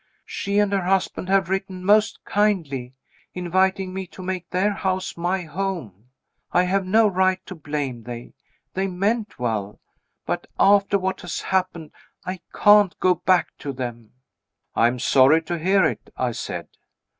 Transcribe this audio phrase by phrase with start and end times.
[0.25, 2.95] "She and her husband have written most kindly,
[3.35, 6.09] inviting me to make their house my home.
[6.51, 8.33] I have no right to blame them
[8.73, 9.79] they meant well.
[10.25, 11.91] But after what has happened,
[12.25, 14.13] I can't go back to them."
[14.73, 16.69] "I am sorry to hear it," I said.